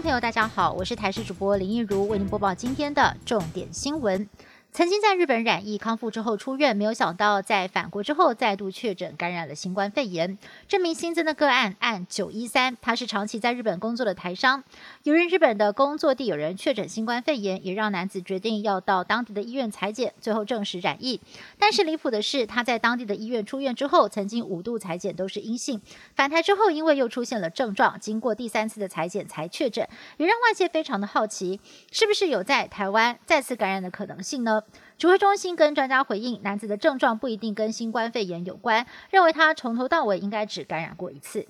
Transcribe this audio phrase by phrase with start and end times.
[0.00, 4.28] 朋友，大家好，我是台视主播林一如，为您播报今天的重点新闻。
[4.70, 10.38] 曾经在日本染疫康复之后出院，没有想到在返国之后再度确诊感染了新冠肺炎。
[10.68, 14.62] 这名新增的个案按九一三，他是长期在日本工作的台商，
[15.02, 21.20] 由于日本的工作地有人确诊新冠肺炎，也让男子决定要到当地的医院裁剪，最后证实染疫。
[21.58, 25.80] 但是离谱的是，他在当地的医院出院之后，曾经五度裁剪都是阴性，
[26.14, 31.58] 返台之后因为又出现了症状，经过第三次的裁剪才确诊，也让外界非常的好奇，
[31.90, 34.57] 是不是有在台湾再次感染的可能性呢？
[34.96, 41.46] 指挥中心跟专家回应，男子的症状不一定跟新冠肺炎有关，认为他从头到尾应该只感染过一次。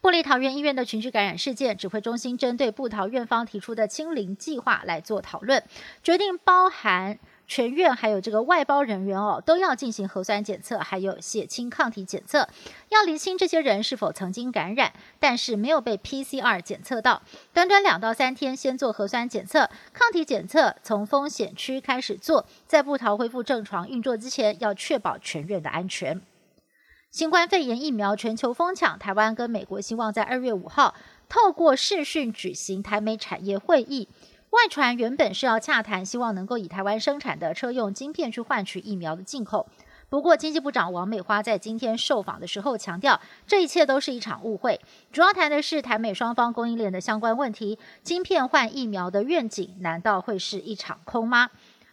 [0.00, 5.62] 布里桃园医院的群聚感染事件，指挥中心针对布桃院方提出的清零计划来做讨论，
[6.02, 7.18] 决定包含。
[7.54, 12.48] 全院还有这个外包人员哦，都要进行核酸检测，还有血清抗体检测，
[12.88, 17.20] 要厘清这些人是否曾经感染，但是没有被 PCR 检测到。
[17.52, 26.22] 短短两到三天，先做核酸检测、抗体检测，从风险区开始做，在布桃恢复正常运作之前，要确保全院的安全。
[27.10, 30.94] 新冠肺炎疫苗全球疯抢，台湾跟美国希望在二月五号
[31.28, 34.08] 透过视讯举行台美产业会议。
[34.52, 39.66] 外传原本是要洽谈，希望能够以台湾生产的车用晶片去换取疫苗的进口。
[40.10, 44.78] 不过，经济部长王美花在今天受访的时候强调，这一切都是一场误会，
[45.10, 47.78] 主要谈的是台美双方供应链的相关问题。
[48.02, 51.48] 晶片换疫苗的愿景，难道会是一场空吗？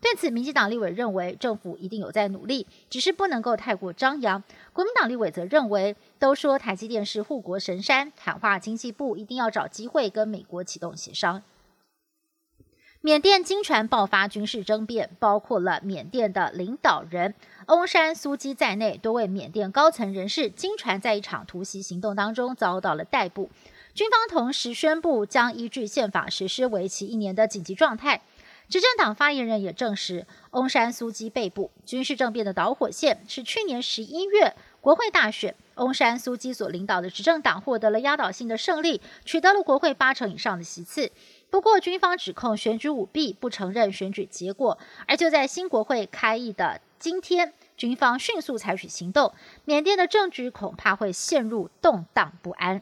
[0.00, 4.42] 对此，民进党立委认为政府一定有在努力，只是不能够太过张扬。
[4.72, 11.40] 国民党立委则认为，都说台积电是护国神山，喊话经济部一定要找机会跟美国启动协商。
[13.02, 17.34] 缅甸经传爆发军事争辩，包括了缅甸的领导人
[17.68, 23.48] 翁山苏基在内多位缅甸高层人士，经传在一场突袭行动当中遭到了逮捕。
[23.94, 28.20] 军方同时宣布将依据宪法实施为期一年的紧急状态。
[28.68, 31.70] 执政党发言人也证实，翁山苏基被捕。
[31.86, 41.12] 军事政变的导火线是去年十一月国会大选，翁山苏基所领导的执政党获得了压倒性的胜利，取得了国会八成以上的席次。
[41.50, 44.78] 不过，军方指控选举舞弊，不承认选举结果。
[45.06, 49.34] 而就在新国会开议的今天，军方迅速采取行动，
[49.66, 52.80] 缅甸的政局恐怕会陷入动荡不安。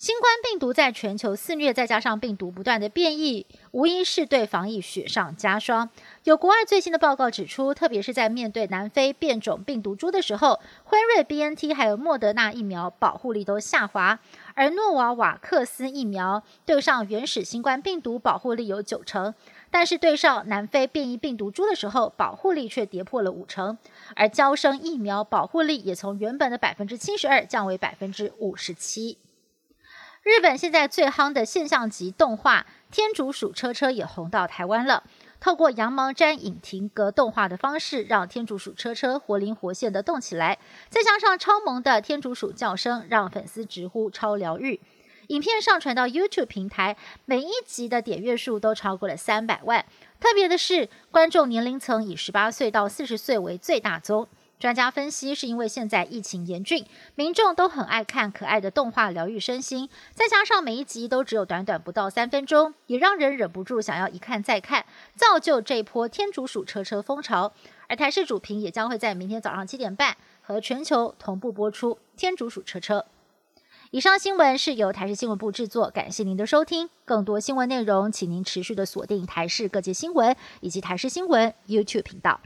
[0.00, 5.90] 新冠病毒在全球肆虐，再加上病毒不断的变异，无疑是对防疫雪上加霜。
[6.24, 14.18] 有国外最新的报告指出，特别是在面对南非变种病毒株的时候，辉瑞、B N T 还有莫德纳疫苗保护力都下滑，
[14.54, 19.34] 而诺瓦瓦克斯疫苗对上原始新冠病毒保护力有九成，
[19.70, 23.76] 但是对上南非变异病毒株的时候，保护力却跌破了五成。
[24.16, 29.18] 而交生疫苗保护力也从原本的百分之七十二降为百分之五十七。
[30.22, 35.02] 日本现在最夯的现象级动画《天竺鼠车车》也红到台湾了。
[35.40, 40.58] 透过羊毛毡影停格动画的方式，让天竺鼠车车活灵活现的动起来。
[40.90, 44.78] 再加上超萌的天竺鼠叫声，让粉丝直呼超疗愈。
[45.28, 49.86] 影片上传到 YouTube 平台，每一集的点阅数都超过了三百万。
[50.20, 54.28] 特别的是，观众年龄层以十八岁到四十岁为最大宗。
[54.60, 56.84] 专家分析，是因为现在疫情严峻，
[57.14, 64.84] 民众都很爱看可爱的动画疗愈身心，再加上每一集都只有短短不到三分钟，也让人忍不住想要一看再看，
[65.16, 67.54] 造就这波天竺鼠车车风潮。
[67.88, 73.06] 而台视主频也将会在明天早上七点半和全球同步播出天竺鼠车车。
[73.92, 76.90] 以上新闻是由台视新闻部制作，感谢您的收听。
[77.06, 82.40] 更多新闻内容，请您持续的锁定台视各界新闻以及台视新闻 YouTube 频道。